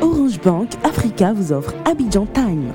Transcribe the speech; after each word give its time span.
Orange 0.00 0.40
Bank 0.40 0.70
Africa 0.84 1.32
vous 1.32 1.52
offre 1.52 1.74
Abidjan 1.84 2.26
Time. 2.26 2.72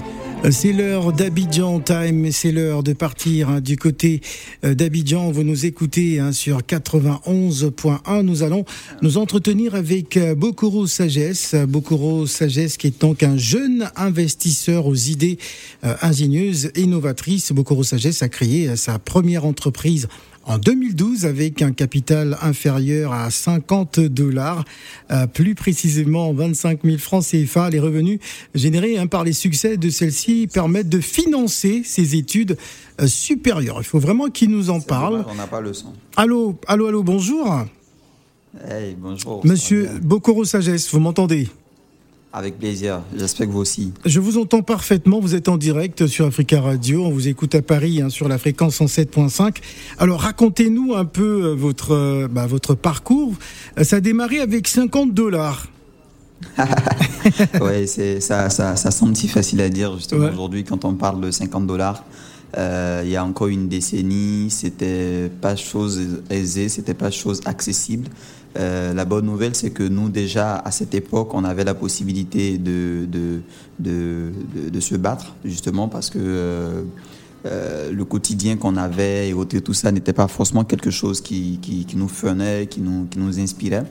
C'est 0.52 0.74
l'heure 0.74 1.14
d'Abidjan 1.14 1.80
Time, 1.80 2.30
c'est 2.34 2.52
l'heure 2.52 2.84
de 2.84 2.92
partir 2.92 3.50
hein, 3.50 3.62
du 3.62 3.78
côté 3.78 4.20
euh, 4.66 4.76
d'Abidjan. 4.76 5.32
Vous 5.32 5.44
nous 5.44 5.66
écoutez 5.66 6.20
hein, 6.20 6.34
sur 6.34 6.60
91.1. 6.60 8.22
Nous 8.24 8.44
allons 8.44 8.66
nous 9.02 9.18
entretenir 9.18 9.74
avec 9.74 10.18
euh, 10.18 10.36
Bokoro 10.36 10.86
Sagesse. 10.86 11.56
Bokoro 11.56 12.28
Sagesse 12.28 12.76
qui 12.76 12.88
est 12.88 13.02
donc 13.02 13.24
un 13.24 13.38
jeune 13.38 13.90
investisseur 13.96 14.86
aux 14.86 14.96
idées 14.96 15.38
euh, 15.86 15.96
ingénieuses 16.02 16.72
innovatrices. 16.76 17.54
Bokoro 17.54 17.84
Sagesse 17.84 18.22
a 18.22 18.28
créé 18.28 18.76
sa 18.76 19.00
première 19.00 19.46
entreprise 19.46 20.10
en 20.46 20.58
2012 20.58 21.26
avec 21.26 21.62
un 21.62 21.72
capital 21.72 22.38
inférieur 22.42 23.14
à 23.14 23.30
50 23.30 24.00
dollars, 24.00 24.66
euh, 25.12 25.28
plus 25.28 25.56
précisément 25.56 26.34
25 26.34 26.82
000 26.84 26.98
francs 26.98 27.24
CFA. 27.24 27.70
Les 27.70 27.80
revenus 27.80 28.20
générés 28.54 28.98
hein, 28.98 29.08
par 29.08 29.24
les 29.24 29.34
succès 29.34 29.78
de 29.78 29.90
celle-ci 29.90 30.48
permettent 30.52 30.90
de 30.90 31.00
financer 31.00 31.82
ses 31.86 32.16
études 32.16 32.58
euh, 33.02 33.08
supérieures. 33.08 33.78
Il 33.80 33.86
faut 33.86 34.00
vraiment 34.00 34.28
qu'il 34.28 34.50
nous 34.50 34.70
en 34.70 34.80
parle. 34.80 35.26
on 35.30 35.36
n'a 35.36 35.48
pas 35.48 35.62
le 35.62 35.74
son. 35.74 35.94
Allô, 36.16 36.58
allô, 36.68 36.88
allô, 36.88 37.04
bonjour. 37.04 37.66
Hey, 38.70 38.96
bonjour. 39.00 39.46
Monsieur 39.46 39.90
Bokoro 40.02 40.46
Sagesse, 40.46 40.92
vous 40.92 41.00
m'entendez? 41.00 41.48
Avec 42.34 42.58
plaisir, 42.58 43.02
j'espère 43.16 43.46
que 43.46 43.52
vous 43.52 43.60
aussi. 43.60 43.94
Je 44.06 44.20
vous 44.20 44.40
entends 44.40 44.64
parfaitement, 44.64 45.20
vous 45.20 45.36
êtes 45.36 45.50
en 45.50 45.58
direct 45.58 46.08
sur 46.08 46.26
Africa 46.26 46.60
Radio, 46.62 47.06
on 47.06 47.12
vous 47.12 47.28
écoute 47.28 47.54
à 47.54 47.62
Paris 47.62 48.02
hein, 48.02 48.10
sur 48.10 48.28
la 48.28 48.40
fréquence 48.40 48.82
107.5. 48.82 49.58
Alors 50.00 50.22
racontez-nous 50.22 50.96
un 50.96 51.06
peu 51.06 51.44
euh, 51.44 51.54
votre, 51.54 51.94
euh, 51.94 52.28
bah, 52.28 52.48
votre 52.48 52.74
parcours. 52.74 53.36
Euh, 53.78 53.84
ça 53.84 53.98
a 53.98 54.00
démarré 54.00 54.40
avec 54.40 54.68
50 54.68 55.14
dollars. 55.14 55.68
oui, 57.62 57.88
ça, 58.20 58.50
ça, 58.50 58.76
ça 58.76 58.92
semble 58.92 59.16
si 59.16 59.28
facile 59.28 59.62
à 59.62 59.70
dire 59.70 59.96
justement 59.96 60.28
aujourd'hui 60.28 60.64
quand 60.64 60.86
on 60.86 60.96
parle 60.96 61.22
de 61.22 61.30
50 61.30 61.68
dollars. 61.68 62.04
Il 62.56 63.10
y 63.10 63.16
a 63.16 63.26
encore 63.26 63.48
une 63.48 63.68
décennie, 63.68 64.50
c'était 64.50 65.30
pas 65.42 65.56
chose 65.56 66.22
aisée, 66.30 66.70
c'était 66.70 66.94
pas 66.94 67.12
chose 67.12 67.42
accessible. 67.46 68.10
Euh, 68.58 68.94
la 68.94 69.06
bonne 69.06 69.26
nouvelle, 69.26 69.56
c'est 69.56 69.72
que 69.72 69.84
nous, 69.84 70.10
déjà, 70.10 70.58
à 70.58 70.72
cette 70.72 70.94
époque, 70.94 71.34
on 71.34 71.44
avait 71.44 71.64
la 71.64 71.74
possibilité 71.74 72.58
de, 72.58 73.08
se 74.80 74.96
battre, 74.96 75.36
justement, 75.44 75.88
parce 75.88 76.10
que 76.10 76.20
euh, 76.20 76.84
euh, 77.46 77.92
le 77.92 78.06
quotidien 78.06 78.58
qu'on 78.58 78.78
avait 78.78 79.30
et 79.30 79.62
tout 79.62 79.74
ça 79.74 79.92
n'était 79.92 80.14
pas 80.14 80.28
forcément 80.28 80.64
quelque 80.64 80.92
chose 80.92 81.22
qui, 81.22 81.88
nous 81.96 82.08
fenait, 82.08 82.68
qui 82.68 82.82
nous 82.82 83.40
inspirait. 83.40 83.86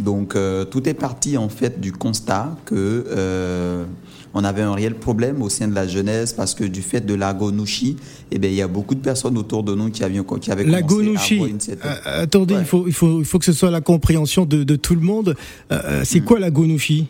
Donc, 0.00 0.36
tout 0.70 0.88
est 0.88 0.94
parti, 0.94 1.36
en 1.36 1.48
fait, 1.48 1.80
du 1.80 1.92
constat 1.92 2.56
que 2.64 3.86
on 4.34 4.44
avait 4.44 4.62
un 4.62 4.74
réel 4.74 4.94
problème 4.94 5.42
au 5.42 5.48
sein 5.48 5.68
de 5.68 5.74
la 5.74 5.86
jeunesse 5.86 6.32
parce 6.32 6.54
que 6.54 6.64
du 6.64 6.82
fait 6.82 7.00
de 7.00 7.14
l'agonouchi, 7.14 7.96
eh 8.30 8.38
bien, 8.38 8.50
il 8.50 8.56
y 8.56 8.62
a 8.62 8.68
beaucoup 8.68 8.94
de 8.94 9.00
personnes 9.00 9.36
autour 9.36 9.62
de 9.62 9.74
nous 9.74 9.90
qui 9.90 10.04
avaient, 10.04 10.22
qui 10.40 10.50
avaient 10.50 10.64
commencé 10.64 11.34
à 11.34 11.34
avoir 11.34 11.48
une 11.48 11.60
certaine... 11.60 11.90
Euh, 12.06 12.22
attendez, 12.22 12.54
il, 12.54 12.64
faut, 12.64 12.86
il, 12.86 12.92
faut, 12.92 13.20
il 13.20 13.24
faut 13.24 13.38
que 13.38 13.44
ce 13.44 13.52
soit 13.52 13.70
la 13.70 13.80
compréhension 13.80 14.44
de, 14.44 14.62
de 14.62 14.76
tout 14.76 14.94
le 14.94 15.00
monde. 15.00 15.36
Euh, 15.72 15.80
euh, 15.84 16.00
c'est 16.04 16.20
mm. 16.20 16.24
quoi 16.24 16.38
l'agonouchi 16.38 17.08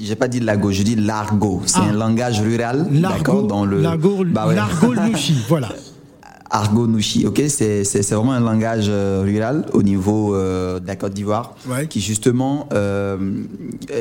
j'ai 0.00 0.16
pas 0.16 0.26
dit 0.26 0.40
lago, 0.40 0.72
je 0.72 0.82
dis 0.82 0.96
l'argot. 0.96 1.60
C'est 1.66 1.80
ah. 1.80 1.90
un 1.90 1.92
langage 1.92 2.40
rural. 2.40 2.86
L'argot, 2.90 3.42
dans 3.42 3.66
le. 3.66 3.82
L'argot, 3.82 4.24
bah 4.24 4.46
voilà. 4.46 5.68
Argonouchi, 6.50 7.26
ok, 7.26 7.42
c'est 7.48 8.10
vraiment 8.12 8.32
un 8.32 8.40
langage 8.40 8.86
euh, 8.88 9.22
rural 9.24 9.66
au 9.72 9.82
niveau 9.82 10.34
euh, 10.34 10.78
de 10.78 10.86
la 10.86 10.96
Côte 10.96 11.14
d'Ivoire, 11.14 11.54
qui 11.88 12.00
justement 12.00 12.68
euh, 12.72 13.16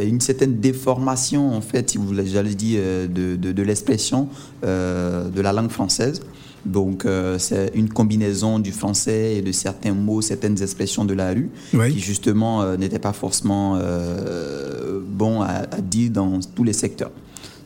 une 0.03 0.21
certaine 0.21 0.59
déformation 0.59 1.53
en 1.55 1.61
fait, 1.61 1.89
si 1.91 1.97
vous 1.97 2.13
j'allais 2.25 2.53
dire, 2.55 2.81
de, 3.09 3.35
de, 3.35 3.51
de 3.51 3.63
l'expression 3.63 4.29
de 4.63 5.41
la 5.41 5.53
langue 5.53 5.71
française. 5.71 6.21
Donc 6.65 7.05
c'est 7.37 7.71
une 7.75 7.89
combinaison 7.89 8.57
du 8.57 8.71
français 8.71 9.35
et 9.35 9.41
de 9.43 9.51
certains 9.51 9.93
mots, 9.93 10.21
certaines 10.21 10.59
expressions 10.63 11.05
de 11.05 11.13
la 11.13 11.31
rue, 11.31 11.49
qui 11.91 11.99
justement 11.99 12.75
n'étaient 12.75 12.99
pas 12.99 13.13
forcément 13.13 13.79
bons 15.07 15.41
à, 15.41 15.47
à 15.47 15.81
dire 15.81 16.09
dans 16.11 16.39
tous 16.55 16.63
les 16.63 16.73
secteurs. 16.73 17.11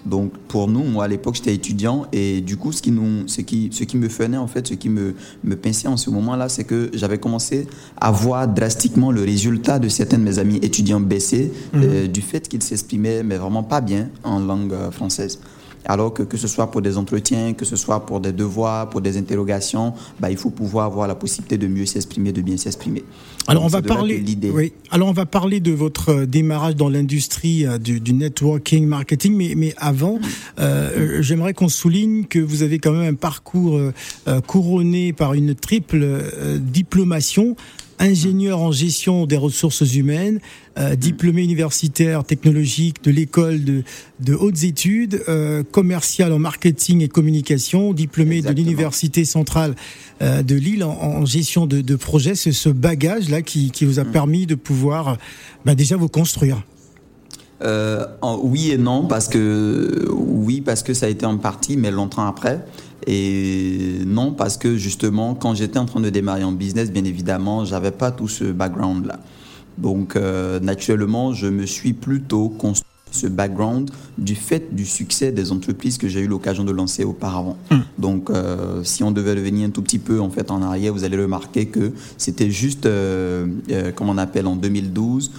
Donc 0.06 0.32
pour 0.48 0.68
nous, 0.68 0.84
moi 0.84 1.06
à 1.06 1.08
l'époque 1.08 1.36
j'étais 1.36 1.54
étudiant 1.54 2.06
et 2.14 2.42
du 2.42 2.58
coup 2.58 2.72
ce 2.72 2.82
qui 2.82 2.92
nous, 2.92 3.28
ce 3.28 3.42
qui, 3.42 3.70
ce 3.72 3.84
qui 3.84 3.98
me 3.98 4.08
faisait 4.08 4.38
en 4.38 4.48
fait, 4.48 4.68
ce 4.68 4.74
qui 4.74 4.90
me, 4.90 5.16
me 5.44 5.56
pinçait 5.56 5.88
en 5.88 5.98
ce 5.98 6.10
moment-là, 6.10 6.50
c'est 6.50 6.64
que 6.64 6.90
j'avais 6.94 7.18
commencé 7.18 7.68
à 8.00 8.12
voir 8.12 8.48
drastiquement 8.48 9.12
le 9.12 9.24
résultat 9.24 9.80
de 9.80 9.90
certains 9.90 10.18
de 10.18 10.24
mes 10.24 10.40
amis 10.40 10.58
étudiants 10.62 11.00
baisser 11.00 11.52
mhm. 11.74 11.82
euh, 11.84 12.08
du 12.08 12.22
fait 12.22 12.48
qu'ils 12.48 12.64
s'exprimaient 12.64 13.24
mais 13.24 13.38
vraiment 13.38 13.64
pas 13.64 13.82
bien 13.82 14.10
en 14.24 14.40
langue 14.40 14.74
euh, 14.74 14.92
française. 14.92 15.40
Alors 15.90 16.14
que 16.14 16.22
que 16.22 16.38
ce 16.38 16.48
soit 16.48 16.70
pour 16.70 16.84
des 16.84 17.00
entretiens, 17.00 17.54
que 17.54 17.66
ce 17.66 17.76
soit 17.76 18.06
pour 18.06 18.20
des 18.20 18.32
devoirs, 18.32 18.92
pour 18.92 19.02
des 19.02 19.18
interrogations, 19.18 19.96
bah, 20.20 20.30
il 20.30 20.38
faut 20.38 20.52
pouvoir 20.52 20.86
avoir 20.86 21.08
la 21.08 21.16
possibilité 21.16 21.58
de 21.58 21.66
mieux 21.66 21.88
s'exprimer, 21.88 22.32
de 22.32 22.42
bien 22.42 22.58
s'exprimer. 22.58 23.04
Alors 23.48 23.64
on 23.64 23.68
va 23.68 23.82
parler. 23.82 24.24
Oui. 24.54 24.72
Alors 24.92 25.08
on 25.10 25.14
va 25.14 25.26
parler 25.26 25.60
de 25.60 25.72
votre 25.72 26.10
euh, 26.10 26.26
démarrage 26.28 26.76
dans 26.76 26.90
l'industrie 26.90 27.66
euh, 27.66 27.80
du, 27.80 28.00
du, 28.00 28.14
networking 28.14 28.86
marketing, 28.86 29.36
mais, 29.36 29.56
mais 29.58 29.74
avant, 29.78 30.20
euh, 30.60 31.24
j'aimerais 31.24 31.56
qu'on 31.56 31.70
souligne 31.70 32.26
que 32.26 32.38
vous 32.38 32.62
avez 32.62 32.78
quand 32.78 32.92
même 32.92 33.16
un 33.16 33.18
parcours 33.18 33.80
couronné 34.46 35.12
par 35.12 35.34
une 35.34 35.56
triple 35.56 36.06
diplomation 36.60 37.56
ingénieur 38.00 38.60
en 38.62 38.72
gestion 38.72 39.26
des 39.26 39.38
ressources 39.38 39.94
humaines, 39.94 40.40
euh, 40.78 40.96
diplômé 40.96 41.44
universitaire 41.44 42.24
technologique 42.24 43.04
de 43.04 43.12
l'école 43.12 43.64
de, 43.64 43.84
de, 44.22 44.34
hautes 44.34 44.64
études, 44.64 45.22
euh, 45.28 45.64
commercial 45.64 46.32
en 46.32 46.40
marketing 46.40 47.02
et 47.02 47.10
communication, 47.10 47.94
diplômé 47.94 48.42
de 48.42 48.52
l'université 48.52 49.26
centrale 49.26 49.76
euh, 50.22 50.42
de 50.42 50.56
Lille 50.56 50.84
en, 50.84 51.26
gestion 51.26 51.66
de, 51.66 51.82
de 51.82 51.96
projets. 51.96 52.36
C'est 52.36 52.54
ce 52.54 52.70
bagage-là 52.70 53.42
qui, 53.42 53.72
qui, 53.72 53.86
vous 53.86 54.00
a 54.00 54.04
mm. 54.04 54.12
permis 54.12 54.46
de 54.46 54.56
pouvoir 54.56 55.18
bah, 55.66 55.76
déjà 55.76 55.98
vous 55.98 56.08
construire. 56.10 56.64
Euh, 57.62 58.06
oui 58.44 58.72
et 58.72 58.78
non, 58.78 59.06
parce 59.06 59.28
que 59.28 60.08
oui, 60.12 60.62
parce 60.62 60.84
que 60.84 60.94
ça 60.94 61.08
a 61.08 61.10
été 61.10 61.26
en 61.26 61.38
partie, 61.38 61.78
mais 61.78 61.92
longtemps 61.92 62.26
après. 62.26 62.66
Et 63.08 64.00
non, 64.06 64.32
parce 64.32 64.58
que 64.58 64.78
justement, 64.78 65.36
quand 65.36 65.56
j'étais 65.56 65.80
en 65.80 65.86
train 65.86 66.00
de 66.00 66.10
démarrer 66.10 66.44
en 66.44 66.52
business, 66.52 66.92
bien 66.92 67.04
évidemment, 67.04 67.66
j'avais 67.66 67.92
pas 67.92 68.12
tout 68.12 68.28
ce 68.28 68.46
background-là. 68.46 69.20
Donc, 69.78 70.16
euh, 70.16 70.60
naturellement, 70.60 71.34
je 71.34 71.48
me 71.48 71.66
suis 71.66 71.94
plutôt 71.94 72.50
construit 72.50 72.86
ce 73.12 73.28
background 73.28 73.90
du 74.20 74.36
fait 74.36 74.76
du 74.76 74.86
succès 74.86 75.32
des 75.32 75.52
entreprises 75.52 75.98
que 75.98 76.08
j'ai 76.08 76.20
eu 76.20 76.28
l'occasion 76.28 76.64
de 76.64 76.72
lancer 76.72 77.04
auparavant. 77.04 77.58
Hmm. 77.72 77.80
Donc, 77.98 78.30
euh, 78.30 78.84
si 78.84 79.04
on 79.04 79.12
devait 79.12 79.34
revenir 79.34 79.68
un 79.68 79.72
tout 79.72 79.82
petit 79.82 80.00
peu 80.00 80.20
en 80.20 80.30
fait 80.30 80.52
en 80.52 80.62
arrière, 80.62 80.94
vous 80.94 81.04
allez 81.04 81.18
remarquer 81.18 81.66
que 81.66 81.92
c'était 82.18 82.52
juste, 82.52 82.86
euh, 82.86 83.48
euh, 83.72 83.92
comme 83.92 84.10
on 84.10 84.18
appelle 84.18 84.48
en 84.48 84.56
2012, 84.56 85.32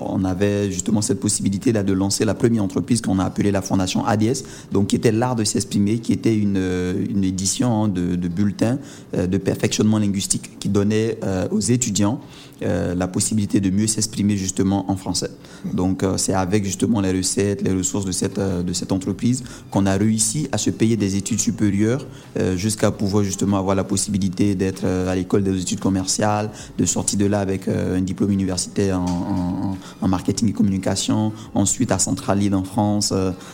on 0.00 0.24
avait 0.24 0.70
justement 0.72 1.00
cette 1.00 1.20
possibilité 1.20 1.72
là 1.72 1.84
de 1.84 1.92
lancer 1.92 2.24
la 2.24 2.34
première 2.34 2.64
entreprise 2.64 3.00
qu'on 3.00 3.20
a 3.20 3.24
appelée 3.24 3.52
la 3.52 3.62
Fondation 3.62 4.04
ADS, 4.04 4.42
donc 4.72 4.88
qui 4.88 4.96
était 4.96 5.12
l'art 5.12 5.36
de 5.36 5.44
s'exprimer, 5.44 5.98
qui 5.98 6.12
était 6.12 6.36
une, 6.36 6.60
une 7.08 7.22
édition 7.22 7.84
hein, 7.84 7.88
de, 7.88 8.16
de 8.16 8.28
bulletin 8.28 8.78
de 9.14 9.38
perfectionnement 9.38 9.98
linguistique 9.98 10.58
qui 10.58 10.68
donnait 10.68 11.18
aux 11.52 11.60
étudiants 11.60 12.20
la 12.62 13.06
possibilité 13.06 13.60
de 13.60 13.70
mieux 13.70 13.86
s'exprimer 13.86 14.36
justement 14.36 14.90
en 14.90 14.96
français. 14.96 15.30
Donc, 15.72 16.04
c'est 16.16 16.30
c'est 16.30 16.36
avec 16.36 16.64
justement 16.64 17.00
les 17.00 17.10
recettes, 17.10 17.39
les 17.40 17.72
ressources 17.72 18.04
de 18.04 18.12
cette, 18.12 18.38
euh, 18.38 18.62
de 18.62 18.72
cette 18.72 18.92
entreprise 18.92 19.42
qu'on 19.70 19.86
a 19.86 19.96
réussi 19.96 20.48
à 20.52 20.58
se 20.58 20.70
payer 20.70 20.96
des 20.96 21.16
études 21.16 21.40
supérieures 21.40 22.06
euh, 22.38 22.56
jusqu'à 22.56 22.90
pouvoir 22.90 23.24
justement 23.24 23.58
avoir 23.58 23.74
la 23.74 23.84
possibilité 23.84 24.54
d'être 24.54 24.82
euh, 24.84 25.10
à 25.10 25.14
l'école 25.14 25.42
des 25.42 25.60
études 25.60 25.80
commerciales, 25.80 26.50
de 26.78 26.84
sortir 26.84 27.18
de 27.18 27.26
là 27.26 27.40
avec 27.40 27.68
un 27.68 28.00
diplôme 28.00 28.30
universitaire 28.30 29.00
en, 29.00 29.76
marketing 30.08 30.48
et 30.48 30.52
communication, 30.52 31.32
ensuite 31.54 31.92
à 31.92 31.98
Centralide 31.98 32.54
en 32.54 32.64
France 32.64 33.12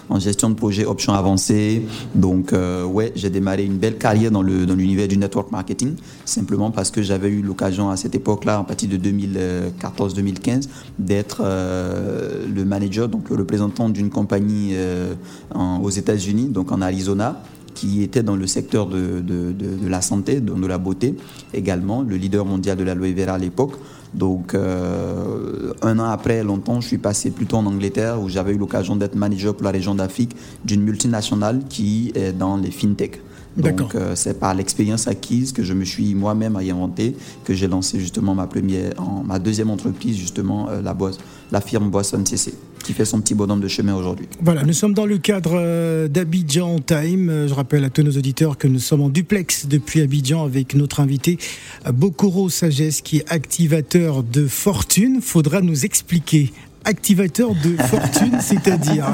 en 0.09 0.19
gestion 0.19 0.49
de 0.49 0.55
projet 0.55 0.87
options 0.87 1.13
avancées. 1.13 1.83
Donc 2.15 2.53
ouais, 2.53 3.13
j'ai 3.15 3.31
démarré 3.31 3.65
une 3.65 3.77
belle 3.77 3.99
carrière 3.99 4.31
dans 4.31 4.43
le 4.43 4.65
dans 4.65 4.75
l'univers 4.75 5.09
du 5.09 5.19
network 5.19 5.51
marketing 5.51 5.95
simplement 6.25 6.71
parce 6.71 6.91
que 6.91 7.03
j'avais 7.03 7.29
eu 7.29 7.43
l'occasion 7.43 7.91
à 7.91 7.97
cette 7.97 8.15
époque-là, 8.15 8.61
en 8.61 8.65
partir 8.65 8.89
de 8.89 8.97
2014-2015, 8.97 10.69
d'être 10.99 11.43
le 11.43 12.65
manager, 12.65 13.09
donc 13.09 13.29
le 13.29 13.37
représentant 13.37 13.66
d'une 13.69 14.11
compagnie 14.11 14.71
euh, 14.73 15.15
aux 15.83 15.91
États-Unis, 15.91 16.49
donc 16.49 16.73
en 16.73 16.81
Arizona, 16.81 17.43
qui 17.75 18.03
était 18.03 18.23
dans 18.23 18.37
le 18.37 18.47
secteur 18.47 18.87
de, 18.87 19.21
de, 19.21 19.89
la 19.89 20.01
santé, 20.01 20.41
de, 20.41 20.67
la 20.67 20.79
beauté 20.79 21.15
également, 21.53 22.03
le 22.03 22.17
leader 22.17 22.45
mondial 22.45 22.77
de 22.77 22.85
l'aloe 22.85 23.13
vera 23.13 23.35
à 23.35 23.39
l'époque. 23.39 23.75
Donc, 24.15 24.55
euh, 24.55 25.75
un 25.83 25.99
an 25.99 26.05
après, 26.05 26.43
longtemps, 26.43 26.81
je 26.81 26.89
suis 26.89 26.99
passé 26.99 27.31
plutôt 27.31 27.59
en 27.59 27.67
Angleterre 27.67 28.23
où 28.23 28.31
j'avais 28.31 28.55
eu 28.55 28.59
l'occasion 28.59 28.97
d'être 28.97 29.15
manager 29.15 29.55
pour 29.55 29.65
la 29.65 29.73
région 29.73 29.95
d'Afrique 29.95 30.35
d'une 30.65 30.83
multinationale 30.83 31.65
qui 31.69 32.13
est 32.15 32.33
dans 32.33 32.57
les 32.57 32.71
fintech. 32.71 33.21
Donc 33.57 33.95
euh, 33.95 34.15
c'est 34.15 34.39
par 34.39 34.55
l'expérience 34.55 35.09
acquise 35.09 35.53
que 35.53 35.63
je 35.63 35.73
me 35.73 35.85
suis 35.85 36.15
moi-même 36.15 36.57
réinventé, 36.57 37.17
que 37.45 37.55
j'ai 37.55 37.67
lancé 37.67 37.99
justement 37.99 38.35
ma 38.35 38.47
première, 38.47 38.93
ma 39.25 39.39
deuxième 39.39 39.71
entreprise 39.71 40.17
justement 40.17 40.69
euh, 40.69 40.83
la 40.83 40.93
boîte, 40.93 41.19
la 41.51 41.61
firme 41.61 41.91
Boisson 41.91 42.23
CC, 42.25 42.55
qui 42.87 42.93
fait 42.93 43.05
son 43.05 43.21
petit 43.21 43.35
bonhomme 43.35 43.61
de 43.61 43.67
chemin 43.67 43.97
aujourd'hui. 43.97 44.29
Voilà, 44.41 44.63
nous 44.63 44.73
sommes 44.73 44.95
dans 44.95 45.07
le 45.07 45.19
cadre 45.19 45.55
euh, 45.57 46.07
d'Abidjan 46.07 46.79
Time. 46.79 47.47
Je 47.49 47.53
rappelle 47.53 47.83
à 47.83 47.91
tous 47.91 48.05
nos 48.05 48.13
auditeurs 48.13 48.57
que 48.57 48.69
nous 48.69 48.79
sommes 48.79 49.01
en 49.01 49.09
duplex 49.09 49.67
depuis 49.67 50.03
Abidjan 50.03 50.45
avec 50.45 50.75
notre 50.75 51.01
invité 51.01 51.37
Bokoro 51.93 52.49
Sagesse, 52.49 53.01
qui 53.01 53.17
est 53.19 53.25
activateur 53.29 54.23
de 54.23 54.47
fortune. 54.47 55.19
Faudra 55.21 55.63
nous 55.63 55.85
expliquer 55.85 56.53
activateur 56.87 57.51
de 57.51 57.77
fortune, 57.83 58.39
c'est-à-dire 58.41 59.07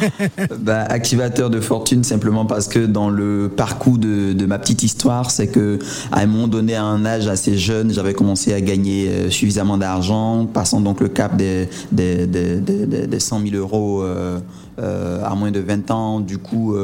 bah, 0.60 0.84
Activateur 0.84 1.50
de 1.50 1.60
fortune 1.60 2.04
simplement 2.04 2.46
parce 2.46 2.68
que 2.68 2.86
dans 2.86 3.10
le 3.10 3.50
parcours 3.54 3.98
de, 3.98 4.46
ma 4.46 4.58
petite 4.58 4.84
histoire, 4.84 5.30
c'est 5.30 5.48
que 5.48 5.78
à 6.12 6.20
un 6.20 6.26
moment 6.26 6.48
donné, 6.48 6.76
à 6.76 6.84
un 6.84 7.04
âge 7.04 7.26
assez 7.26 7.58
jeune, 7.58 7.92
j'avais 7.92 8.14
commencé 8.14 8.54
à 8.54 8.60
gagner 8.60 9.08
euh, 9.08 9.30
suffisamment 9.30 9.76
d'argent, 9.76 10.46
passant 10.46 10.80
donc 10.80 11.00
le 11.00 11.08
cap 11.08 11.36
des, 11.36 11.68
des, 11.92 12.26
des, 12.26 12.60
des 12.60 13.20
100 13.20 13.40
000 13.40 13.56
euros 13.56 14.02
euh, 14.02 14.38
à 15.22 15.34
moins 15.34 15.50
de 15.50 15.60
20 15.60 15.90
ans. 15.90 16.20
Du 16.20 16.38
coup, 16.38 16.76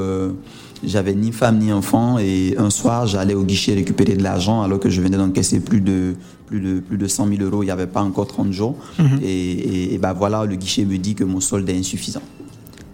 j'avais 0.86 1.14
ni 1.14 1.32
femme 1.32 1.58
ni 1.58 1.72
enfant 1.72 2.19
et 2.19 2.54
un 2.58 2.70
soir 2.70 3.06
j'allais 3.06 3.34
au 3.34 3.44
guichet 3.44 3.75
récupérer 3.75 4.14
de 4.16 4.22
l'argent 4.22 4.62
alors 4.62 4.81
que 4.81 4.90
je 4.90 5.00
venais 5.00 5.16
d'encaisser 5.16 5.60
plus 5.60 5.81
de 5.81 6.14
plus 6.46 6.60
de 6.60 6.81
plus 6.81 6.98
de 6.98 7.06
100 7.06 7.28
000 7.28 7.42
euros. 7.42 7.62
Il 7.62 7.66
n'y 7.66 7.72
avait 7.72 7.86
pas 7.86 8.02
encore 8.02 8.26
30 8.26 8.52
jours. 8.52 8.76
Mhm. 8.98 9.20
et, 9.22 9.94
et, 9.94 9.98
bah 9.98 10.12
voilà 10.12 10.44
le 10.44 10.56
guichet 10.56 10.84
me 10.84 10.98
dit 10.98 11.14
que 11.14 11.25
mon 11.25 11.40
solde 11.40 11.69
est 11.69 11.78
insuffisant. 11.78 12.22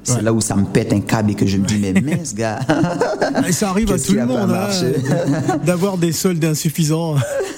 C'est 0.02 0.22
là 0.22 0.32
où 0.32 0.40
ça 0.40 0.56
me 0.56 0.64
pète 0.64 0.92
un 0.92 1.00
câble 1.00 1.32
et 1.32 1.34
que 1.34 1.46
je 1.46 1.58
me 1.58 1.66
dis 1.66 1.78
mais 1.78 1.92
mince 1.92 2.34
gars. 2.34 2.58
Ça 3.50 3.70
arrive 3.70 3.92
à 3.92 3.98
tout 3.98 4.12
le 4.12 4.26
monde 4.26 4.50
hein, 4.50 5.58
d'avoir 5.64 5.98
des 5.98 6.12
soldes 6.12 6.44
insuffisants 6.44 7.16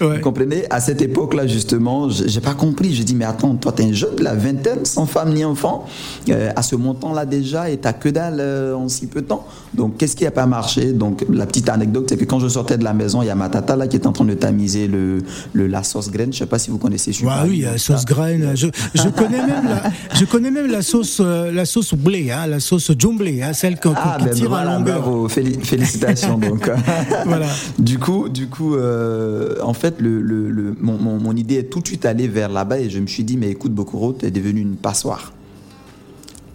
Vous 0.00 0.20
comprenez? 0.20 0.64
À 0.70 0.80
cette 0.80 1.00
époque-là, 1.00 1.46
justement, 1.46 2.08
j'ai 2.10 2.40
pas 2.40 2.54
compris. 2.54 2.94
Je 2.94 3.02
dis, 3.02 3.14
mais 3.14 3.24
attends, 3.24 3.54
toi, 3.54 3.72
t'es 3.72 3.84
un 3.84 3.92
jeune 3.92 4.16
de 4.16 4.22
la 4.22 4.34
vingtaine, 4.34 4.84
sans 4.84 5.06
femme 5.06 5.32
ni 5.32 5.44
enfant, 5.44 5.86
euh, 6.28 6.50
à 6.54 6.62
ce 6.62 6.76
montant-là 6.76 7.24
déjà, 7.24 7.70
et 7.70 7.78
t'as 7.78 7.92
que 7.92 8.08
dalle 8.08 8.38
euh, 8.40 8.74
en 8.74 8.88
si 8.88 9.06
peu 9.06 9.22
de 9.22 9.26
temps. 9.26 9.46
Donc, 9.74 9.96
qu'est-ce 9.96 10.16
qui 10.16 10.26
a 10.26 10.30
pas 10.30 10.46
marché? 10.46 10.92
Donc, 10.92 11.24
la 11.32 11.46
petite 11.46 11.68
anecdote, 11.68 12.06
c'est 12.08 12.16
que 12.16 12.24
quand 12.24 12.40
je 12.40 12.48
sortais 12.48 12.76
de 12.76 12.84
la 12.84 12.92
maison, 12.92 13.22
il 13.22 13.26
y 13.26 13.30
a 13.30 13.34
ma 13.34 13.48
tata 13.48 13.76
là 13.76 13.86
qui 13.86 13.96
est 13.96 14.06
en 14.06 14.12
train 14.12 14.24
de 14.24 14.34
tamiser 14.34 14.86
le, 14.86 15.18
le 15.52 15.66
la 15.66 15.82
sauce 15.82 16.10
graine. 16.10 16.32
Je 16.32 16.38
sais 16.38 16.46
pas 16.46 16.58
si 16.58 16.70
vous 16.70 16.78
connaissez. 16.78 17.12
Ouais, 17.24 17.32
oui, 17.46 17.60
la 17.60 17.78
sauce 17.78 18.04
graine. 18.04 18.52
Je, 18.54 18.68
je, 18.94 19.08
connais 19.08 19.46
même 19.46 19.64
la, 19.68 19.90
je 20.14 20.24
connais 20.24 20.50
même 20.50 20.70
la 20.70 20.82
sauce, 20.82 21.20
euh, 21.20 21.50
la 21.52 21.64
sauce 21.64 21.94
blé, 21.94 22.30
hein, 22.30 22.46
la 22.46 22.60
sauce 22.60 22.90
jumblé, 22.98 23.42
hein, 23.42 23.52
celle 23.52 23.80
qu'on 23.80 23.94
ah, 23.96 24.18
ben 24.22 24.30
tire 24.30 24.52
à 24.52 24.64
longueur. 24.64 25.00
Bravo, 25.00 25.28
félicitations. 25.28 26.38
donc, 26.38 26.70
voilà. 27.26 27.46
Du 27.78 27.98
coup, 27.98 28.28
du 28.28 28.48
coup, 28.48 28.76
en 28.76 29.72
fait 29.74 29.85
le, 30.00 30.74
mon, 30.80 31.36
idée 31.36 31.56
est 31.56 31.70
tout 31.70 31.80
de 31.80 31.86
suite 31.86 32.04
allée 32.04 32.28
vers 32.28 32.48
là-bas 32.48 32.80
et 32.80 32.90
je 32.90 32.98
me 32.98 33.06
suis 33.06 33.24
dit, 33.24 33.36
mais 33.36 33.50
écoute, 33.50 33.72
Bokoro, 33.72 34.12
tu 34.12 34.26
es 34.26 34.30
devenu 34.30 34.60
une 34.60 34.76
passoire. 34.76 35.32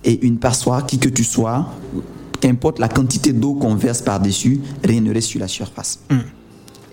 Et 0.03 0.25
une 0.25 0.37
passoire, 0.37 0.85
qui 0.85 0.97
que 0.97 1.09
tu 1.09 1.23
sois, 1.23 1.69
qu'importe 2.39 2.79
la 2.79 2.89
quantité 2.89 3.33
d'eau 3.33 3.53
qu'on 3.53 3.75
verse 3.75 4.01
par-dessus, 4.01 4.59
rien 4.83 5.01
ne 5.01 5.13
reste 5.13 5.27
sur 5.27 5.39
la 5.39 5.47
surface. 5.47 5.99
Mm. 6.09 6.17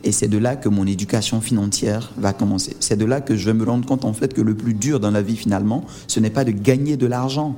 Et 0.05 0.13
c'est 0.13 0.29
de 0.29 0.39
là 0.39 0.57
que 0.57 0.69
mon 0.69 0.87
éducation 0.87 1.41
financière 1.41 2.13
va 2.17 2.33
commencer. 2.33 2.77
C'est 2.81 2.97
de 2.97 3.05
là 3.05 3.21
que 3.21 3.37
je 3.37 3.47
vais 3.47 3.55
me 3.55 3.65
rendre 3.65 3.87
compte 3.87 4.05
en 4.05 4.13
fait 4.13 4.33
que 4.33 4.41
le 4.41 4.55
plus 4.55 4.75
dur 4.75 5.01
dans 5.01 5.11
la 5.11 5.23
vie 5.23 5.37
finalement, 5.37 5.85
ce 6.07 6.21
n'est 6.21 6.31
pas 6.31 6.45
de 6.45 6.53
gagner 6.53 6.97
de 6.97 7.07
l'argent, 7.07 7.57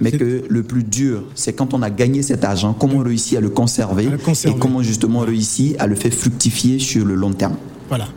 mais 0.00 0.12
que 0.12 0.44
le 0.48 0.62
plus 0.62 0.84
dur, 0.84 1.24
c'est 1.34 1.52
quand 1.52 1.74
on 1.74 1.82
a 1.82 1.90
gagné 1.90 2.22
cet 2.22 2.44
argent, 2.44 2.72
comment 2.72 2.96
on 2.96 3.04
réussit 3.04 3.36
à 3.36 3.40
le 3.40 3.50
conserver, 3.50 4.06
et 4.06 4.58
comment 4.58 4.82
justement 4.82 5.20
on 5.20 5.26
réussit 5.26 5.78
à 5.80 5.86
le 5.86 5.94
faire 5.94 6.12
fructifier 6.12 6.78
sur 6.78 7.04
le 7.04 7.14
long 7.14 7.32
terme. 7.32 7.56
Voilà. 7.88 8.08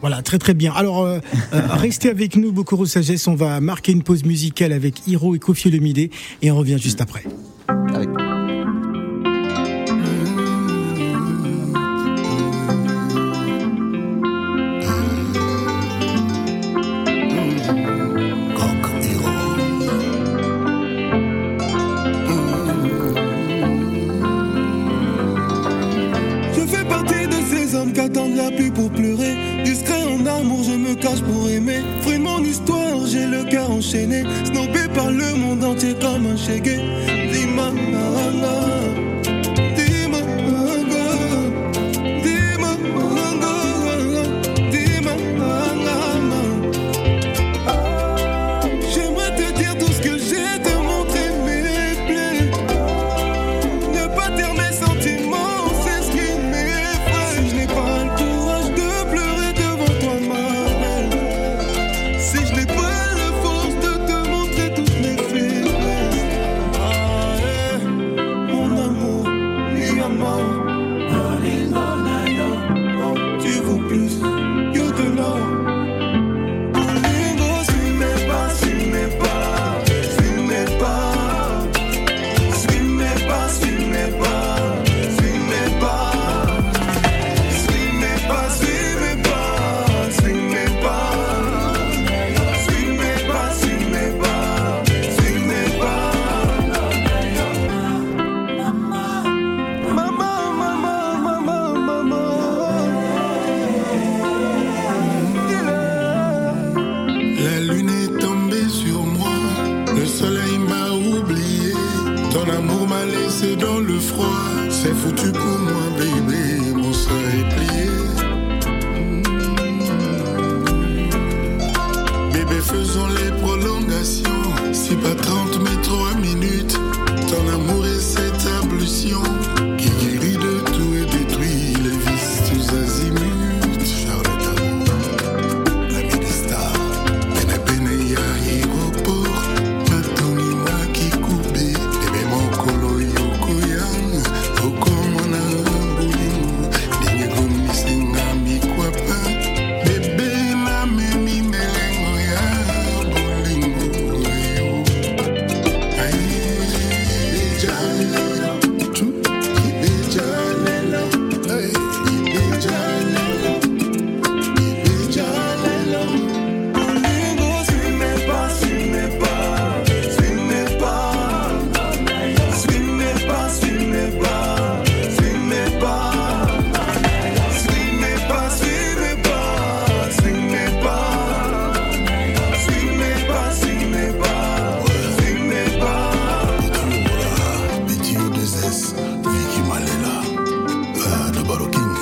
Voilà, 0.00 0.22
très 0.22 0.38
très 0.38 0.54
bien. 0.54 0.72
Alors, 0.74 1.02
euh, 1.02 1.18
euh, 1.52 1.60
restez 1.70 2.08
avec 2.08 2.36
nous, 2.36 2.52
Bokoro 2.52 2.86
Sagesse. 2.86 3.26
On 3.26 3.34
va 3.34 3.60
marquer 3.60 3.90
une 3.90 4.04
pause 4.04 4.24
musicale 4.24 4.72
avec 4.72 5.06
Hiro 5.08 5.34
et 5.34 5.40
Kofi 5.40 5.68
Olomide 5.68 6.10
et 6.40 6.50
on 6.52 6.56
revient 6.56 6.78
juste 6.78 7.00
après. 7.00 7.24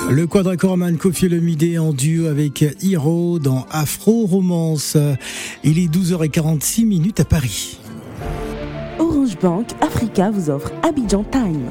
Le 0.09 0.25
quadracorman 0.25 0.97
Kofi 0.97 1.25
Olomide 1.25 1.77
en 1.79 1.91
duo 1.91 2.27
avec 2.27 2.63
Hiro 2.81 3.39
dans 3.39 3.65
Afro 3.71 4.25
Romance. 4.25 4.97
Il 5.63 5.79
est 5.79 5.93
12h46 5.93 6.85
minutes 6.85 7.19
à 7.19 7.25
Paris. 7.25 7.79
Orange 8.99 9.37
Bank 9.39 9.67
Africa 9.81 10.31
vous 10.31 10.49
offre 10.49 10.71
Abidjan 10.83 11.23
Time. 11.25 11.69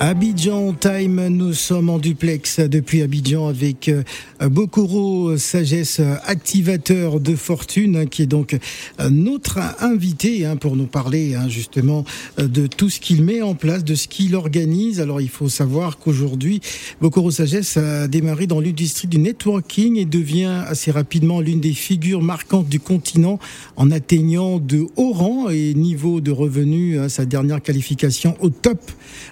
Abidjan 0.00 0.74
Time, 0.74 1.28
nous 1.28 1.54
sommes 1.54 1.88
en 1.88 1.98
duplex 1.98 2.60
depuis 2.60 3.02
Abidjan 3.02 3.48
avec 3.48 3.88
euh, 3.88 4.02
Bokoro 4.40 5.36
Sagesse, 5.38 6.00
activateur 6.24 7.20
de 7.20 7.34
fortune, 7.34 8.08
qui 8.08 8.22
est 8.22 8.26
donc 8.26 8.54
euh, 9.00 9.10
notre 9.10 9.58
invité 9.80 10.44
hein, 10.44 10.56
pour 10.56 10.76
nous 10.76 10.86
parler 10.86 11.34
hein, 11.34 11.48
justement 11.48 12.04
euh, 12.38 12.46
de 12.46 12.66
tout 12.66 12.90
ce 12.90 13.00
qu'il 13.00 13.22
met 13.22 13.42
en 13.42 13.54
place, 13.54 13.84
de 13.84 13.94
ce 13.94 14.08
qu'il 14.08 14.34
organise. 14.34 15.00
Alors 15.00 15.20
il 15.20 15.28
faut 15.28 15.48
savoir 15.48 15.98
qu'aujourd'hui, 15.98 16.60
Bokoro 17.00 17.30
Sagesse 17.30 17.76
a 17.76 18.08
démarré 18.08 18.46
dans 18.46 18.60
l'industrie 18.60 19.08
du 19.08 19.18
networking 19.18 19.96
et 19.96 20.04
devient 20.04 20.64
assez 20.66 20.90
rapidement 20.90 21.40
l'une 21.40 21.60
des 21.60 21.72
figures 21.72 22.22
marquantes 22.22 22.68
du 22.68 22.80
continent 22.80 23.38
en 23.76 23.90
atteignant 23.90 24.58
de 24.58 24.86
haut 24.96 25.12
rang 25.12 25.48
et 25.48 25.74
niveau 25.74 26.20
de 26.20 26.30
revenus, 26.30 26.98
hein, 26.98 27.08
sa 27.08 27.24
dernière 27.24 27.62
qualification 27.62 28.36
au 28.40 28.50
top. 28.50 28.80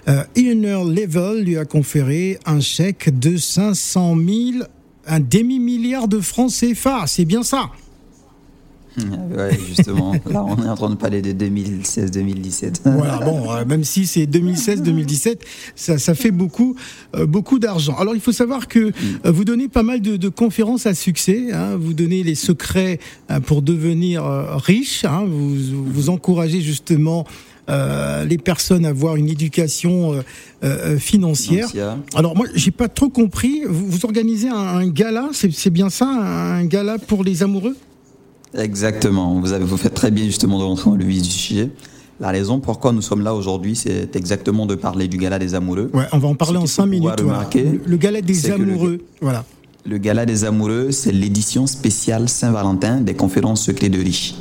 Level 0.07 1.43
lui 1.43 1.57
a 1.57 1.65
conféré 1.65 2.39
un 2.45 2.59
chèque 2.59 3.17
de 3.19 3.37
500 3.37 4.15
000, 4.15 4.65
un 5.07 5.19
demi-milliard 5.19 6.07
de 6.07 6.19
francs 6.19 6.51
CFA. 6.51 7.05
C'est 7.07 7.25
bien 7.25 7.43
ça 7.43 7.71
Ouais, 9.35 9.57
justement. 9.67 10.13
Là, 10.29 10.43
on 10.43 10.55
est 10.63 10.69
en 10.69 10.75
train 10.75 10.89
de 10.89 10.95
parler 10.95 11.21
de 11.21 11.33
2016-2017. 11.33 12.81
voilà, 12.85 13.17
bon, 13.17 13.51
euh, 13.51 13.65
même 13.65 13.83
si 13.83 14.05
c'est 14.07 14.25
2016-2017, 14.25 15.39
ça, 15.75 15.97
ça, 15.97 16.15
fait 16.15 16.31
beaucoup, 16.31 16.75
euh, 17.15 17.25
beaucoup 17.25 17.59
d'argent. 17.59 17.95
Alors, 17.97 18.15
il 18.15 18.21
faut 18.21 18.31
savoir 18.31 18.67
que 18.67 18.79
euh, 18.79 19.31
vous 19.31 19.43
donnez 19.43 19.67
pas 19.67 19.83
mal 19.83 20.01
de, 20.01 20.17
de 20.17 20.29
conférences 20.29 20.85
à 20.85 20.93
succès. 20.93 21.51
Hein, 21.51 21.75
vous 21.77 21.93
donnez 21.93 22.23
les 22.23 22.35
secrets 22.35 22.99
pour 23.45 23.61
devenir 23.61 24.23
riche. 24.23 25.03
Hein, 25.05 25.25
vous, 25.27 25.55
vous 25.85 26.09
encouragez 26.09 26.61
justement 26.61 27.25
les 27.67 28.37
personnes 28.37 28.85
à 28.85 28.89
avoir 28.89 29.15
une 29.15 29.29
éducation 29.29 30.13
euh, 30.13 30.21
euh, 30.63 30.97
financière. 30.97 31.67
Alors 32.15 32.35
moi, 32.35 32.47
j'ai 32.53 32.71
pas 32.71 32.87
trop 32.87 33.09
compris. 33.09 33.61
Vous, 33.67 34.05
organisez 34.05 34.49
un, 34.49 34.87
gala, 34.87 35.29
c'est 35.33 35.69
bien 35.69 35.89
ça, 35.89 36.07
un 36.07 36.65
gala 36.65 36.97
pour 36.97 37.23
les 37.23 37.43
amoureux? 37.43 37.75
Exactement. 38.57 39.39
Vous 39.39 39.51
avez 39.51 39.65
vous 39.65 39.77
faites 39.77 39.93
très 39.93 40.11
bien 40.11 40.25
justement 40.25 40.59
de 40.59 40.63
rentrer 40.63 40.89
dans 40.89 40.95
le 40.95 41.05
vif 41.05 41.21
du 41.21 41.29
sujet. 41.29 41.69
La 42.19 42.29
raison 42.29 42.61
pourquoi 42.61 42.93
nous 42.93 43.01
sommes 43.01 43.21
là 43.21 43.35
aujourd'hui, 43.35 43.75
c'est 43.75 44.15
exactement 44.15 44.65
de 44.65 44.75
parler 44.75 45.09
du 45.09 45.17
gala 45.17 45.37
des 45.37 45.53
amoureux. 45.53 45.91
Ouais, 45.93 46.05
on 46.13 46.17
va 46.17 46.29
en 46.29 46.35
parler 46.35 46.57
en 46.57 46.65
cinq 46.65 46.85
minutes. 46.85 47.11
Le, 47.19 47.97
gala 47.97 48.21
des 48.21 48.51
amoureux, 48.51 49.01
voilà. 49.19 49.43
Le 49.85 49.97
gala 49.97 50.25
des 50.25 50.45
amoureux, 50.45 50.91
c'est 50.91 51.11
l'édition 51.11 51.67
spéciale 51.67 52.29
Saint-Valentin 52.29 53.01
des 53.01 53.15
conférences 53.15 53.63
secrets 53.63 53.89
de 53.89 53.99
riches. 53.99 54.35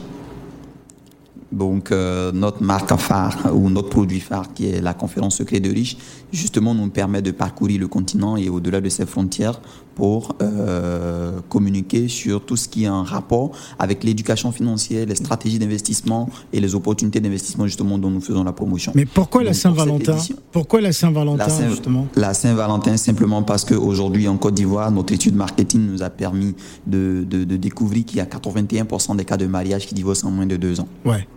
Donc, 1.55 1.93
euh, 1.93 2.33
notre 2.33 2.63
marque 2.63 2.95
phare 2.97 3.37
ou 3.55 3.71
notre 3.71 3.89
produit 3.89 4.21
phare, 4.21 4.53
qui 4.53 4.67
est 4.67 4.81
la 4.81 4.95
conférence 4.95 5.37
Secret 5.37 5.61
de 5.61 5.71
Riche, 5.71 5.97
justement 6.33 6.75
nous 6.75 6.89
permet 6.89 7.23
de 7.23 7.31
parcourir 7.31 7.81
le 7.81 7.87
continent 7.89 8.37
et 8.37 8.49
au-delà 8.49 8.81
de 8.81 8.89
ses 8.89 9.07
frontières 9.07 9.61
pour 9.95 10.35
euh, 10.43 11.39
communiquer 11.49 12.09
sur 12.09 12.45
tout 12.45 12.57
ce 12.57 12.69
qui 12.69 12.85
est 12.85 12.89
en 12.89 13.05
rapport 13.05 13.53
avec 13.79 14.03
l'éducation 14.03 14.51
financière, 14.51 15.07
les 15.07 15.15
stratégies 15.15 15.61
d'investissement 15.61 16.29
et 16.53 16.59
les 16.59 16.75
opportunités 16.75 17.21
d'investissement 17.21 17.67
justement 17.67 17.97
dont 17.99 18.11
nous 18.11 18.21
faisons 18.21 18.43
la 18.43 18.53
promotion. 18.53 18.91
Mais 18.97 19.07
pourquoi 19.07 19.45
la 19.45 19.55
Saint-Valentin 19.55 20.17
Pourquoi 20.51 20.81
la 20.81 20.93
Saint-Valentin 20.93 21.69
justement? 21.71 22.09
La 22.17 22.35
Saint-Valentin 22.35 22.97
simplement 22.97 23.45
parce 23.45 23.65
qu'aujourd'hui 23.65 24.27
en 24.27 24.37
Côte 24.37 24.55
d'Ivoire, 24.55 24.91
notre 24.91 25.13
étude 25.13 25.37
marketing 25.37 25.87
nous 25.87 26.03
a 26.03 26.11
permis 26.11 26.57
de, 26.89 27.25
de, 27.29 27.45
de 27.45 27.57
découvrir 27.57 28.05
qu'il 28.05 28.19
y 28.19 28.21
a 28.21 28.25
81% 28.25 29.17
des 29.17 29.25
cas 29.25 29.37
de 29.37 29.47
mariage 29.47 29.87
qui 29.87 29.95
divorcent 29.95 30.27
en 30.27 30.33
moins 30.33 30.47
de 30.47 30.57
deux 30.57 30.81
ans. 30.81 30.89
Ouais. 31.05 31.29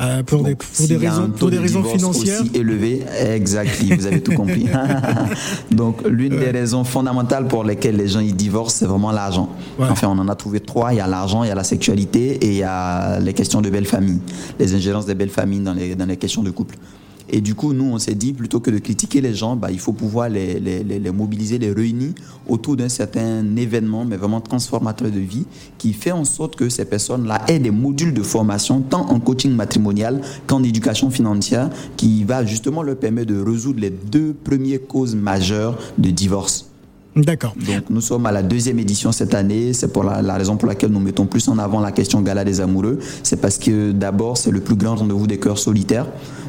Euh, 0.00 0.22
pour, 0.22 0.42
des, 0.42 0.54
pour, 0.54 0.86
des 0.88 0.96
raisons, 0.96 1.30
pour 1.30 1.50
des 1.50 1.58
raisons 1.58 1.84
financières 1.84 2.40
aussi 2.40 2.50
élevé, 2.54 3.04
exactement, 3.34 3.96
vous 3.96 4.06
avez 4.06 4.22
tout 4.22 4.32
compris. 4.32 4.66
Donc, 5.70 6.02
l'une 6.08 6.38
des 6.38 6.50
raisons 6.50 6.82
fondamentales 6.84 7.46
pour 7.46 7.62
lesquelles 7.62 7.96
les 7.96 8.08
gens 8.08 8.20
ils 8.20 8.34
divorcent, 8.34 8.78
c'est 8.78 8.86
vraiment 8.86 9.12
l'argent. 9.12 9.48
Enfin, 9.78 10.08
on 10.08 10.18
en 10.18 10.28
a 10.28 10.34
trouvé 10.34 10.60
trois. 10.60 10.92
Il 10.92 10.96
y 10.96 11.00
a 11.00 11.06
l'argent, 11.06 11.44
il 11.44 11.48
y 11.48 11.52
a 11.52 11.54
la 11.54 11.64
sexualité 11.64 12.32
et 12.36 12.48
il 12.48 12.56
y 12.56 12.62
a 12.62 13.20
les 13.20 13.32
questions 13.32 13.60
de 13.60 13.70
belle 13.70 13.86
famille, 13.86 14.20
les 14.58 14.74
ingérences 14.74 15.06
des 15.06 15.14
belles 15.14 15.30
familles 15.30 15.60
dans 15.60 15.74
les, 15.74 15.94
dans 15.94 16.06
les 16.06 16.16
questions 16.16 16.42
de 16.42 16.50
couple. 16.50 16.76
Et 17.34 17.40
du 17.40 17.54
coup, 17.54 17.72
nous, 17.72 17.86
on 17.86 17.98
s'est 17.98 18.14
dit, 18.14 18.34
plutôt 18.34 18.60
que 18.60 18.70
de 18.70 18.78
critiquer 18.78 19.22
les 19.22 19.34
gens, 19.34 19.56
bah, 19.56 19.70
il 19.70 19.80
faut 19.80 19.94
pouvoir 19.94 20.28
les, 20.28 20.60
les, 20.60 20.84
les, 20.84 21.10
mobiliser, 21.10 21.58
les 21.58 21.72
réunir 21.72 22.12
autour 22.46 22.76
d'un 22.76 22.90
certain 22.90 23.56
événement, 23.56 24.04
mais 24.04 24.18
vraiment 24.18 24.42
transformateur 24.42 25.10
de 25.10 25.18
vie, 25.18 25.46
qui 25.78 25.94
fait 25.94 26.12
en 26.12 26.24
sorte 26.24 26.56
que 26.56 26.68
ces 26.68 26.84
personnes-là 26.84 27.40
aient 27.48 27.58
des 27.58 27.70
modules 27.70 28.12
de 28.12 28.22
formation, 28.22 28.82
tant 28.82 29.08
en 29.08 29.18
coaching 29.18 29.54
matrimonial 29.54 30.20
qu'en 30.46 30.62
éducation 30.62 31.10
financière, 31.10 31.70
qui 31.96 32.22
va 32.24 32.44
justement 32.44 32.82
leur 32.82 32.96
permettre 32.96 33.32
de 33.32 33.40
résoudre 33.40 33.80
les 33.80 33.90
deux 33.90 34.34
premières 34.34 34.86
causes 34.86 35.14
majeures 35.14 35.78
de 35.96 36.10
divorce. 36.10 36.71
D'accord. 37.14 37.54
Donc 37.66 37.90
nous 37.90 38.00
sommes 38.00 38.24
à 38.24 38.32
la 38.32 38.42
deuxième 38.42 38.78
édition 38.78 39.12
cette 39.12 39.34
année. 39.34 39.74
C'est 39.74 39.92
pour 39.92 40.02
la, 40.02 40.34
raison 40.34 40.56
pour 40.56 40.66
laquelle 40.66 40.90
nous 40.90 41.00
mettons 41.00 41.26
plus 41.26 41.46
en 41.48 41.58
avant 41.58 41.80
la 41.80 41.92
question 41.92 42.22
Gala 42.22 42.44
des 42.44 42.60
amoureux. 42.60 42.98
C'est 43.22 43.40
parce 43.40 43.58
que 43.58 43.92
d'abord 43.92 44.38
c'est 44.38 44.50
le 44.50 44.60
plus 44.60 44.76
grand 44.76 44.96
rendez-vous 44.96 45.26
des 45.26 45.38
cœurs 45.38 45.58
solitaires. 45.58 46.06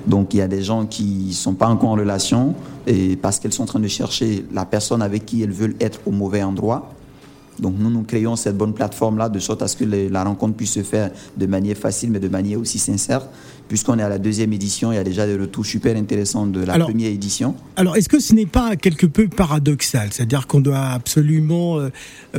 Donc 0.07 0.33
il 0.33 0.37
y 0.37 0.41
a 0.41 0.47
des 0.47 0.63
gens 0.63 0.85
qui 0.85 1.33
sont 1.33 1.53
pas 1.53 1.67
encore 1.67 1.89
en 1.89 1.95
relation 1.95 2.55
et 2.87 3.17
parce 3.17 3.39
qu'elles 3.39 3.53
sont 3.53 3.63
en 3.63 3.67
train 3.67 3.79
de 3.79 3.87
chercher 3.87 4.45
la 4.53 4.65
personne 4.65 5.01
avec 5.01 5.25
qui 5.25 5.43
elles 5.43 5.51
veulent 5.51 5.75
être 5.81 5.99
au 6.05 6.11
mauvais 6.11 6.43
endroit. 6.43 6.93
Donc 7.59 7.75
nous, 7.77 7.89
nous 7.89 8.03
créons 8.03 8.35
cette 8.35 8.57
bonne 8.57 8.73
plateforme-là 8.73 9.29
de 9.29 9.39
sorte 9.39 9.61
à 9.61 9.67
ce 9.67 9.77
que 9.77 9.85
la 9.85 10.23
rencontre 10.23 10.55
puisse 10.55 10.73
se 10.73 10.83
faire 10.83 11.11
de 11.37 11.45
manière 11.45 11.77
facile, 11.77 12.11
mais 12.11 12.19
de 12.19 12.27
manière 12.27 12.59
aussi 12.59 12.79
sincère. 12.79 13.27
Puisqu'on 13.67 13.97
est 13.97 14.03
à 14.03 14.09
la 14.09 14.19
deuxième 14.19 14.51
édition, 14.53 14.91
il 14.91 14.95
y 14.95 14.99
a 14.99 15.03
déjà 15.03 15.25
des 15.25 15.37
retours 15.37 15.65
super 15.65 15.95
intéressants 15.95 16.45
de 16.45 16.63
la 16.63 16.77
première 16.77 17.09
édition. 17.09 17.55
Alors, 17.75 17.95
est-ce 17.95 18.09
que 18.09 18.19
ce 18.19 18.33
n'est 18.33 18.45
pas 18.45 18.75
quelque 18.75 19.05
peu 19.05 19.27
paradoxal? 19.27 20.09
C'est-à-dire 20.11 20.47
qu'on 20.47 20.59
doit 20.59 20.89
absolument 20.89 21.79
euh, 21.79 21.89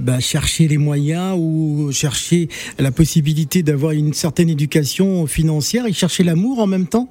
bah, 0.00 0.20
chercher 0.20 0.68
les 0.68 0.78
moyens 0.78 1.36
ou 1.38 1.90
chercher 1.92 2.48
la 2.78 2.92
possibilité 2.92 3.62
d'avoir 3.62 3.92
une 3.92 4.12
certaine 4.12 4.50
éducation 4.50 5.26
financière 5.26 5.86
et 5.86 5.92
chercher 5.92 6.24
l'amour 6.24 6.58
en 6.58 6.66
même 6.66 6.86
temps? 6.86 7.08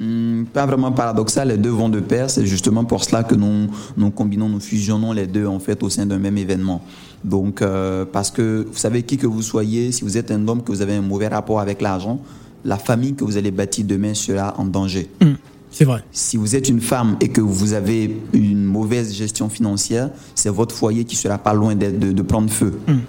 Hmm, 0.00 0.44
pas 0.44 0.64
vraiment 0.64 0.92
paradoxal, 0.92 1.48
les 1.48 1.58
deux 1.58 1.70
vont 1.70 1.90
de 1.90 2.00
pair. 2.00 2.30
C'est 2.30 2.46
justement 2.46 2.84
pour 2.84 3.04
cela 3.04 3.22
que 3.22 3.34
nous, 3.34 3.68
nous 3.98 4.10
combinons, 4.10 4.48
nous 4.48 4.60
fusionnons 4.60 5.12
les 5.12 5.26
deux 5.26 5.46
en 5.46 5.58
fait 5.58 5.82
au 5.82 5.90
sein 5.90 6.06
d'un 6.06 6.18
même 6.18 6.38
événement. 6.38 6.82
Donc, 7.22 7.60
euh, 7.60 8.06
parce 8.10 8.30
que 8.30 8.66
vous 8.70 8.78
savez 8.78 9.02
qui 9.02 9.18
que 9.18 9.26
vous 9.26 9.42
soyez, 9.42 9.92
si 9.92 10.02
vous 10.02 10.16
êtes 10.16 10.30
un 10.30 10.48
homme 10.48 10.62
que 10.62 10.72
vous 10.72 10.80
avez 10.80 10.94
un 10.94 11.02
mauvais 11.02 11.28
rapport 11.28 11.60
avec 11.60 11.82
l'argent, 11.82 12.18
la 12.64 12.78
famille 12.78 13.14
que 13.14 13.24
vous 13.24 13.36
allez 13.36 13.50
bâtir 13.50 13.84
demain 13.84 14.14
sera 14.14 14.54
en 14.58 14.64
danger. 14.64 15.10
Hmm, 15.20 15.34
c'est 15.70 15.84
vrai. 15.84 16.02
Si 16.12 16.38
vous 16.38 16.56
êtes 16.56 16.70
une 16.70 16.80
femme 16.80 17.16
et 17.20 17.28
que 17.28 17.42
vous 17.42 17.74
avez 17.74 18.22
une 18.32 18.64
mauvaise 18.64 19.12
gestion 19.12 19.50
financière, 19.50 20.10
c'est 20.34 20.48
votre 20.48 20.74
foyer 20.74 21.04
qui 21.04 21.16
sera 21.16 21.36
pas 21.36 21.52
loin 21.52 21.74
de, 21.74 21.90
de, 21.90 22.22
prendre 22.22 22.50
feu. 22.50 22.78
Hmm. 22.88 23.00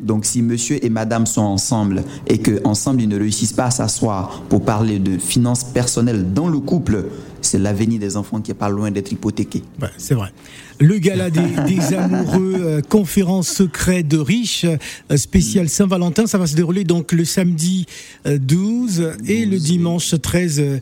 Donc 0.00 0.24
si 0.24 0.42
monsieur 0.42 0.84
et 0.84 0.90
madame 0.90 1.26
sont 1.26 1.42
ensemble 1.42 2.04
et 2.26 2.38
que 2.38 2.60
ensemble 2.64 3.02
ils 3.02 3.08
ne 3.08 3.18
réussissent 3.18 3.52
pas 3.52 3.66
à 3.66 3.70
s'asseoir 3.70 4.42
pour 4.48 4.64
parler 4.64 4.98
de 4.98 5.18
finances 5.18 5.64
personnelles 5.64 6.32
dans 6.32 6.48
le 6.48 6.58
couple, 6.60 7.06
c'est 7.42 7.58
l'avenir 7.58 7.98
des 7.98 8.16
enfants 8.16 8.40
qui 8.40 8.50
est 8.50 8.54
pas 8.54 8.68
loin 8.68 8.90
d'être 8.90 9.12
hypothéqué. 9.12 9.62
c'est 9.96 10.14
vrai. 10.14 10.32
Le 10.80 10.98
gala 10.98 11.28
des, 11.30 11.40
amoureux, 11.96 12.54
euh, 12.60 12.82
conférence 12.82 13.48
secret 13.48 14.04
de 14.04 14.16
riches, 14.16 14.64
euh, 14.64 15.16
spécial 15.16 15.68
Saint-Valentin, 15.68 16.26
ça 16.26 16.38
va 16.38 16.46
se 16.46 16.54
dérouler 16.54 16.84
donc 16.84 17.10
le 17.10 17.24
samedi 17.24 17.86
12, 18.24 19.00
euh, 19.00 19.12
et 19.26 19.44
le 19.44 19.58
dimanche 19.58 20.14
13 20.20 20.80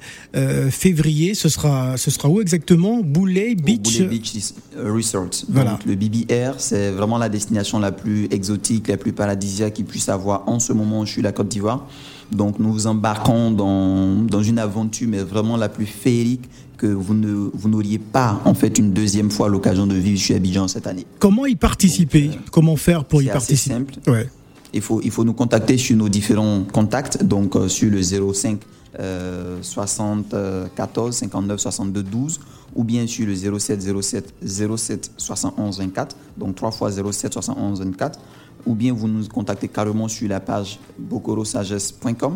février. 0.70 1.34
Ce 1.34 1.48
sera, 1.48 1.96
ce 1.96 2.10
sera 2.10 2.28
où 2.28 2.40
exactement? 2.40 3.00
Boulay 3.02 3.54
Beach. 3.54 4.02
Beach 4.02 4.34
Resort. 4.76 5.30
Voilà. 5.48 5.78
le 5.86 5.94
BBR, 5.94 6.54
c'est 6.58 6.90
vraiment 6.90 7.16
la 7.16 7.28
destination 7.28 7.78
la 7.78 7.92
plus 7.92 8.26
exotique, 8.30 8.88
la 8.88 8.98
plus 8.98 9.12
paradisiaque 9.12 9.74
qu'il 9.74 9.86
puisse 9.86 10.08
avoir 10.08 10.46
en 10.48 10.60
ce 10.60 10.72
moment 10.72 11.00
où 11.00 11.06
je 11.06 11.12
suis 11.12 11.22
la 11.22 11.32
Côte 11.32 11.48
d'Ivoire. 11.48 11.86
Donc 12.32 12.58
nous 12.58 12.72
vous 12.72 12.86
embarquons 12.86 13.50
dans, 13.50 14.14
dans 14.24 14.42
une 14.42 14.58
aventure, 14.58 15.08
mais 15.08 15.22
vraiment 15.22 15.56
la 15.56 15.68
plus 15.68 15.86
féerique 15.86 16.48
que 16.76 16.86
vous 16.86 17.14
ne 17.14 17.32
vous 17.54 17.68
n'auriez 17.68 17.98
pas 17.98 18.40
en 18.44 18.52
fait 18.52 18.78
une 18.78 18.92
deuxième 18.92 19.30
fois 19.30 19.48
l'occasion 19.48 19.86
de 19.86 19.94
vivre 19.94 20.18
chez 20.20 20.34
Abidjan 20.34 20.68
cette 20.68 20.86
année. 20.86 21.06
Comment 21.18 21.46
y 21.46 21.54
participer? 21.56 22.30
Euh, 22.34 22.38
Comment 22.52 22.76
faire 22.76 23.04
pour 23.04 23.22
y 23.22 23.26
participer? 23.26 23.74
simple. 23.74 23.94
Ouais. 24.06 24.28
Il 24.74 24.82
faut 24.82 25.00
il 25.02 25.10
faut 25.10 25.24
nous 25.24 25.32
contacter 25.32 25.78
sur 25.78 25.96
nos 25.96 26.08
différents 26.08 26.64
contacts 26.70 27.22
donc 27.22 27.56
euh, 27.56 27.68
sur 27.68 27.90
le 27.90 28.02
05 28.02 28.58
euh, 28.98 29.58
74 29.62 31.14
59 31.16 31.60
62 31.60 32.02
12 32.02 32.40
ou 32.74 32.84
bien 32.84 33.06
sur 33.06 33.26
le 33.26 33.34
07 33.58 33.80
07 34.02 34.34
07 34.44 35.10
71 35.16 35.78
24 35.78 36.16
donc 36.36 36.56
3 36.56 36.70
fois 36.72 36.90
07 36.90 37.32
71 37.32 37.80
24 37.80 38.18
ou 38.66 38.74
bien 38.74 38.92
vous 38.92 39.08
nous 39.08 39.26
contactez 39.28 39.68
carrément 39.68 40.08
sur 40.08 40.28
la 40.28 40.40
page 40.40 40.78
bocorosagesse.com, 40.98 42.34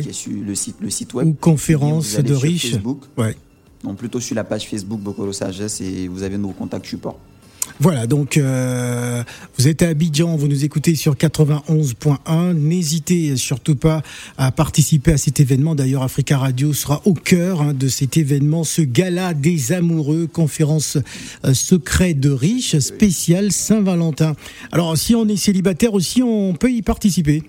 qui 0.00 0.08
est 0.08 0.12
sur 0.12 0.32
le 0.32 0.54
site, 0.54 0.76
le 0.80 0.90
site 0.90 1.14
web. 1.14 1.28
Ou 1.28 1.32
conférence 1.34 2.16
de 2.16 2.34
riches. 2.34 2.72
Facebook. 2.72 3.00
Ouais. 3.16 3.36
Donc 3.82 3.96
plutôt 3.96 4.20
sur 4.20 4.34
la 4.34 4.44
page 4.44 4.68
Facebook 4.68 5.00
Bokoro 5.00 5.32
Sagesse 5.32 5.80
et 5.80 6.08
vous 6.08 6.22
avez 6.22 6.38
nos 6.38 6.50
contacts 6.50 6.86
support. 6.86 7.18
Voilà, 7.80 8.06
donc 8.06 8.36
euh, 8.36 9.22
vous 9.56 9.68
êtes 9.68 9.82
à 9.82 9.88
Abidjan, 9.88 10.36
vous 10.36 10.48
nous 10.48 10.64
écoutez 10.64 10.94
sur 10.94 11.14
91.1. 11.14 12.52
N'hésitez 12.54 13.36
surtout 13.36 13.76
pas 13.76 14.02
à 14.36 14.50
participer 14.50 15.12
à 15.12 15.16
cet 15.16 15.40
événement. 15.40 15.74
D'ailleurs, 15.74 16.02
Africa 16.02 16.38
Radio 16.38 16.72
sera 16.72 17.00
au 17.04 17.14
cœur 17.14 17.62
hein, 17.62 17.74
de 17.74 17.88
cet 17.88 18.16
événement, 18.16 18.64
ce 18.64 18.82
gala 18.82 19.34
des 19.34 19.72
amoureux, 19.72 20.26
conférence 20.26 20.98
euh, 21.44 21.54
secret 21.54 22.14
de 22.14 22.30
riches, 22.30 22.78
spéciale 22.78 23.52
Saint-Valentin. 23.52 24.34
Alors, 24.72 24.96
si 24.96 25.14
on 25.14 25.28
est 25.28 25.36
célibataire 25.36 25.94
aussi, 25.94 26.22
on 26.22 26.54
peut 26.54 26.72
y 26.72 26.82
participer. 26.82 27.42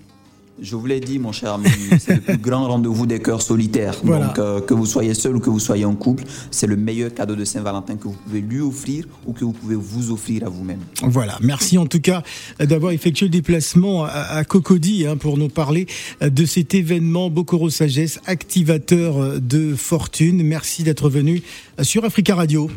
Je 0.62 0.76
vous 0.76 0.86
l'ai 0.86 1.00
dit, 1.00 1.18
mon 1.18 1.32
cher 1.32 1.54
ami, 1.54 1.68
c'est 1.98 2.16
le 2.16 2.20
plus 2.20 2.38
grand 2.38 2.68
rendez-vous 2.68 3.06
des 3.06 3.20
cœurs 3.20 3.42
solitaires. 3.42 3.94
Donc, 4.02 4.38
euh, 4.38 4.60
que 4.60 4.74
vous 4.74 4.86
soyez 4.86 5.14
seul 5.14 5.36
ou 5.36 5.40
que 5.40 5.50
vous 5.50 5.58
soyez 5.58 5.84
en 5.84 5.94
couple, 5.94 6.24
c'est 6.50 6.66
le 6.66 6.76
meilleur 6.76 7.12
cadeau 7.14 7.34
de 7.34 7.44
Saint-Valentin 7.44 7.96
que 7.96 8.04
vous 8.04 8.16
pouvez 8.24 8.40
lui 8.40 8.60
offrir 8.60 9.04
ou 9.26 9.32
que 9.32 9.44
vous 9.44 9.52
pouvez 9.52 9.76
vous 9.76 10.10
offrir 10.10 10.46
à 10.46 10.48
vous-même. 10.48 10.80
Voilà. 11.02 11.38
Merci 11.40 11.78
en 11.78 11.86
tout 11.86 12.00
cas 12.00 12.22
d'avoir 12.58 12.92
effectué 12.92 13.26
le 13.26 13.30
déplacement 13.30 14.04
à, 14.04 14.44
Cocody 14.44 15.06
hein, 15.06 15.16
pour 15.16 15.38
nous 15.38 15.48
parler 15.48 15.86
de 16.20 16.44
cet 16.44 16.74
événement 16.74 17.30
Bokoro 17.30 17.70
Sagesse, 17.70 18.20
activateur 18.26 19.40
de 19.40 19.74
fortune. 19.74 20.42
Merci 20.42 20.82
d'être 20.82 21.08
venu 21.08 21.42
sur 21.82 22.04
Africa 22.04 22.34
Radio. 22.34 22.70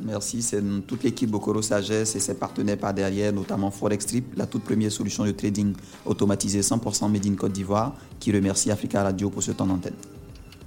Merci, 0.00 0.42
c'est 0.42 0.62
toute 0.86 1.02
l'équipe 1.02 1.30
Bokoro 1.30 1.60
Sagesse 1.60 2.14
et 2.14 2.20
ses 2.20 2.34
partenaires 2.34 2.78
par 2.78 2.94
derrière, 2.94 3.32
notamment 3.32 3.70
Forex 3.70 4.06
Trip, 4.06 4.34
la 4.36 4.46
toute 4.46 4.62
première 4.62 4.92
solution 4.92 5.24
de 5.24 5.32
trading 5.32 5.74
automatisée 6.06 6.60
100% 6.60 7.10
Made 7.10 7.26
in 7.26 7.34
Côte 7.34 7.52
d'Ivoire, 7.52 7.94
qui 8.20 8.32
remercie 8.32 8.70
Africa 8.70 9.02
Radio 9.02 9.28
pour 9.28 9.42
ce 9.42 9.50
temps 9.52 9.66
d'antenne. 9.66 9.94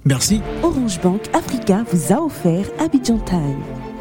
Merci. 0.04 0.40
Orange 0.62 1.00
Bank 1.00 1.22
Africa 1.32 1.84
vous 1.90 2.12
a 2.12 2.20
offert 2.20 2.66
Abidjan 2.78 3.18
Time. 3.20 3.91